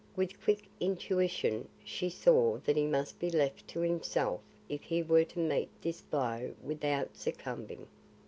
With 0.15 0.41
quick 0.43 0.67
intuition 0.79 1.67
she 1.83 2.09
saw 2.09 2.57
that 2.65 2.75
he 2.75 2.87
must 2.87 3.19
be 3.19 3.29
left 3.29 3.67
to 3.67 3.81
himself 3.81 4.41
if 4.67 4.81
he 4.81 5.03
were 5.03 5.25
to 5.25 5.37
meet 5.37 5.69
this 5.83 6.01
blow 6.01 6.55
without 6.63 7.15
succumbing. 7.15 7.85